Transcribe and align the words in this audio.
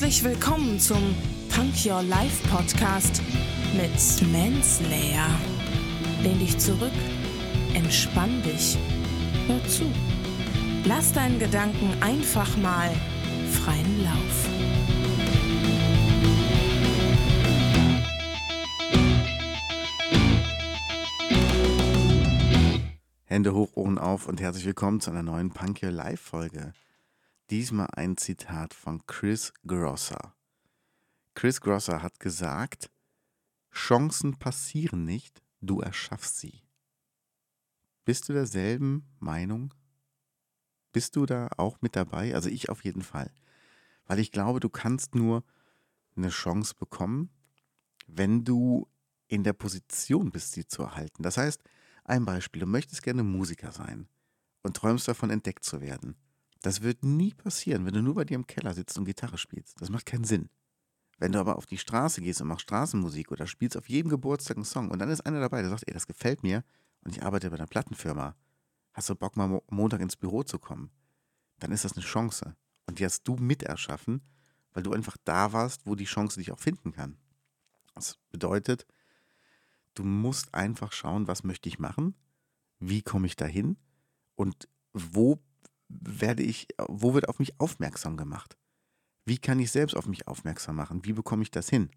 Herzlich 0.00 0.24
willkommen 0.24 0.80
zum 0.80 1.14
Punk 1.54 1.74
Your 1.84 2.02
Life 2.02 2.48
Podcast 2.48 3.20
mit 3.74 4.32
Manslayer. 4.32 5.28
Lehn 6.22 6.38
dich 6.38 6.56
zurück, 6.56 6.90
entspann 7.74 8.42
dich, 8.42 8.78
hör 9.46 9.62
zu. 9.68 9.84
Lass 10.86 11.12
deinen 11.12 11.38
Gedanken 11.38 11.92
einfach 12.00 12.56
mal 12.56 12.90
freien 13.50 14.02
Lauf. 14.02 14.48
Hände 23.26 23.52
hoch, 23.52 23.76
Ohren 23.76 23.98
auf 23.98 24.28
und 24.28 24.40
herzlich 24.40 24.64
willkommen 24.64 25.00
zu 25.00 25.10
einer 25.10 25.22
neuen 25.22 25.50
Punk 25.50 25.82
Your 25.82 25.90
Life 25.90 26.30
Folge. 26.30 26.72
Diesmal 27.50 27.88
ein 27.94 28.16
Zitat 28.16 28.74
von 28.74 29.04
Chris 29.06 29.52
Grosser. 29.66 30.36
Chris 31.34 31.60
Grosser 31.60 32.00
hat 32.00 32.20
gesagt, 32.20 32.92
Chancen 33.74 34.38
passieren 34.38 35.04
nicht, 35.04 35.42
du 35.60 35.80
erschaffst 35.80 36.38
sie. 36.38 36.62
Bist 38.04 38.28
du 38.28 38.34
derselben 38.34 39.04
Meinung? 39.18 39.74
Bist 40.92 41.16
du 41.16 41.26
da 41.26 41.48
auch 41.56 41.78
mit 41.80 41.96
dabei? 41.96 42.36
Also 42.36 42.48
ich 42.48 42.68
auf 42.68 42.84
jeden 42.84 43.02
Fall. 43.02 43.32
Weil 44.06 44.20
ich 44.20 44.30
glaube, 44.30 44.60
du 44.60 44.68
kannst 44.68 45.16
nur 45.16 45.42
eine 46.14 46.28
Chance 46.28 46.76
bekommen, 46.78 47.30
wenn 48.06 48.44
du 48.44 48.88
in 49.26 49.42
der 49.42 49.54
Position 49.54 50.30
bist, 50.30 50.52
sie 50.52 50.68
zu 50.68 50.84
erhalten. 50.84 51.24
Das 51.24 51.36
heißt, 51.36 51.64
ein 52.04 52.24
Beispiel, 52.24 52.60
du 52.60 52.66
möchtest 52.66 53.02
gerne 53.02 53.24
Musiker 53.24 53.72
sein 53.72 54.08
und 54.62 54.76
träumst 54.76 55.08
davon, 55.08 55.30
entdeckt 55.30 55.64
zu 55.64 55.80
werden. 55.80 56.14
Das 56.62 56.82
wird 56.82 57.04
nie 57.04 57.32
passieren, 57.32 57.86
wenn 57.86 57.94
du 57.94 58.02
nur 58.02 58.14
bei 58.14 58.24
dir 58.24 58.34
im 58.34 58.46
Keller 58.46 58.74
sitzt 58.74 58.98
und 58.98 59.04
Gitarre 59.06 59.38
spielst. 59.38 59.80
Das 59.80 59.88
macht 59.88 60.06
keinen 60.06 60.24
Sinn. 60.24 60.50
Wenn 61.18 61.32
du 61.32 61.38
aber 61.38 61.56
auf 61.56 61.66
die 61.66 61.78
Straße 61.78 62.20
gehst 62.22 62.40
und 62.40 62.48
machst 62.48 62.62
Straßenmusik 62.62 63.30
oder 63.30 63.46
spielst 63.46 63.76
auf 63.76 63.88
jedem 63.88 64.10
Geburtstag 64.10 64.56
einen 64.56 64.64
Song 64.64 64.90
und 64.90 64.98
dann 64.98 65.10
ist 65.10 65.20
einer 65.20 65.40
dabei, 65.40 65.60
der 65.60 65.70
sagt, 65.70 65.86
ey, 65.86 65.94
das 65.94 66.06
gefällt 66.06 66.42
mir 66.42 66.64
und 67.02 67.14
ich 67.14 67.22
arbeite 67.22 67.50
bei 67.50 67.56
einer 67.56 67.66
Plattenfirma, 67.66 68.36
hast 68.92 69.10
du 69.10 69.14
Bock 69.14 69.36
mal 69.36 69.60
Montag 69.70 70.00
ins 70.00 70.16
Büro 70.16 70.42
zu 70.42 70.58
kommen, 70.58 70.90
dann 71.58 71.72
ist 71.72 71.84
das 71.84 71.92
eine 71.92 72.04
Chance. 72.04 72.56
Und 72.86 72.98
die 72.98 73.04
hast 73.04 73.22
du 73.24 73.36
miterschaffen, 73.36 74.22
weil 74.72 74.82
du 74.82 74.92
einfach 74.92 75.16
da 75.24 75.52
warst, 75.52 75.86
wo 75.86 75.94
die 75.94 76.04
Chance 76.04 76.40
dich 76.40 76.52
auch 76.52 76.58
finden 76.58 76.92
kann. 76.92 77.18
Das 77.94 78.18
bedeutet, 78.30 78.86
du 79.94 80.04
musst 80.04 80.54
einfach 80.54 80.92
schauen, 80.92 81.28
was 81.28 81.44
möchte 81.44 81.68
ich 81.68 81.78
machen, 81.78 82.14
wie 82.78 83.02
komme 83.02 83.26
ich 83.26 83.36
dahin 83.36 83.76
und 84.36 84.68
wo 84.92 85.42
werde 85.90 86.42
ich, 86.42 86.68
wo 86.88 87.14
wird 87.14 87.28
auf 87.28 87.38
mich 87.38 87.58
aufmerksam 87.60 88.16
gemacht? 88.16 88.56
Wie 89.24 89.38
kann 89.38 89.58
ich 89.58 89.70
selbst 89.70 89.94
auf 89.94 90.06
mich 90.06 90.28
aufmerksam 90.28 90.76
machen? 90.76 91.04
Wie 91.04 91.12
bekomme 91.12 91.42
ich 91.42 91.50
das 91.50 91.68
hin? 91.68 91.90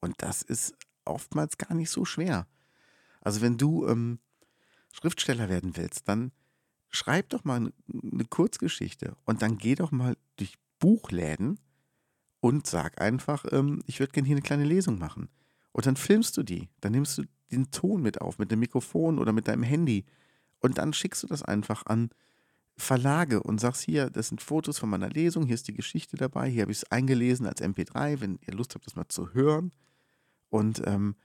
Und 0.00 0.14
das 0.18 0.42
ist 0.42 0.74
oftmals 1.04 1.58
gar 1.58 1.74
nicht 1.74 1.90
so 1.90 2.04
schwer. 2.04 2.46
Also 3.20 3.40
wenn 3.40 3.58
du 3.58 3.86
ähm, 3.86 4.20
Schriftsteller 4.92 5.48
werden 5.48 5.76
willst, 5.76 6.08
dann 6.08 6.32
schreib 6.90 7.28
doch 7.30 7.44
mal 7.44 7.72
eine 7.92 8.24
Kurzgeschichte 8.24 9.16
und 9.24 9.42
dann 9.42 9.58
geh 9.58 9.74
doch 9.74 9.90
mal 9.90 10.16
durch 10.36 10.54
Buchläden 10.78 11.58
und 12.40 12.66
sag 12.66 13.00
einfach, 13.00 13.44
ähm, 13.50 13.82
ich 13.86 14.00
würde 14.00 14.12
gerne 14.12 14.26
hier 14.26 14.36
eine 14.36 14.42
kleine 14.42 14.64
Lesung 14.64 14.98
machen. 14.98 15.28
Und 15.72 15.86
dann 15.86 15.96
filmst 15.96 16.36
du 16.36 16.42
die, 16.42 16.68
dann 16.80 16.92
nimmst 16.92 17.18
du 17.18 17.24
den 17.50 17.70
Ton 17.70 18.00
mit 18.00 18.20
auf, 18.20 18.38
mit 18.38 18.50
dem 18.50 18.60
Mikrofon 18.60 19.18
oder 19.18 19.32
mit 19.32 19.48
deinem 19.48 19.62
Handy 19.62 20.04
und 20.60 20.78
dann 20.78 20.92
schickst 20.92 21.22
du 21.22 21.26
das 21.26 21.42
einfach 21.42 21.86
an 21.86 22.10
Verlage 22.78 23.42
und 23.42 23.60
sagst 23.60 23.82
hier, 23.82 24.08
das 24.10 24.28
sind 24.28 24.40
Fotos 24.40 24.78
von 24.78 24.88
meiner 24.88 25.10
Lesung, 25.10 25.46
hier 25.46 25.54
ist 25.54 25.68
die 25.68 25.74
Geschichte 25.74 26.16
dabei, 26.16 26.48
hier 26.48 26.62
habe 26.62 26.72
ich 26.72 26.78
es 26.78 26.90
eingelesen 26.90 27.46
als 27.46 27.60
MP3, 27.60 28.20
wenn 28.20 28.38
ihr 28.46 28.54
Lust 28.54 28.74
habt, 28.74 28.86
das 28.86 28.96
mal 28.96 29.08
zu 29.08 29.34
hören. 29.34 29.72
Und 30.48 30.82
ähm, 30.86 31.16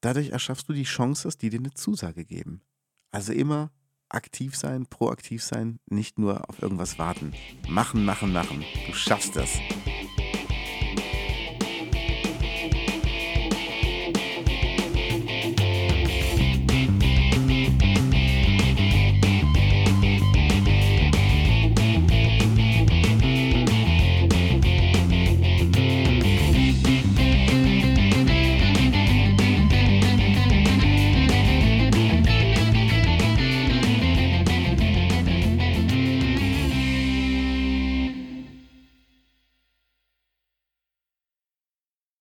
dadurch 0.00 0.30
erschaffst 0.30 0.68
du 0.68 0.72
die 0.72 0.84
Chance, 0.84 1.24
dass 1.24 1.36
die 1.36 1.50
dir 1.50 1.58
eine 1.58 1.74
Zusage 1.74 2.24
geben. 2.24 2.62
Also 3.10 3.32
immer 3.32 3.70
aktiv 4.08 4.56
sein, 4.56 4.86
proaktiv 4.86 5.42
sein, 5.42 5.80
nicht 5.86 6.18
nur 6.18 6.48
auf 6.48 6.62
irgendwas 6.62 6.98
warten. 6.98 7.32
Machen, 7.68 8.04
machen, 8.04 8.32
machen. 8.32 8.64
Du 8.86 8.94
schaffst 8.94 9.36
das. 9.36 9.58